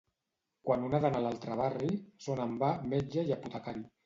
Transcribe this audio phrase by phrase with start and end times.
[0.69, 1.91] Quan un ha d'anar a l'altre barri,
[2.29, 3.89] són en va metge i apotecari.